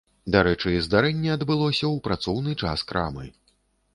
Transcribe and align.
Дарэчы, 0.35 0.71
здарэнне 0.85 1.29
адбылося 1.33 1.85
ў 1.89 2.03
працоўны 2.07 2.51
час 2.65 2.87
крамы. 2.93 3.29